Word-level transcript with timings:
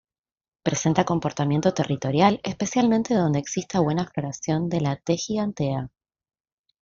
Presenta 0.63 1.03
comportamiento 1.05 1.75
territorial 1.75 2.39
especialmente 2.43 3.13
donde 3.13 3.37
exista 3.37 3.81
buena 3.81 4.05
floración 4.07 4.67
de 4.67 4.99
"T. 5.05 5.15
gigantea". 5.15 5.89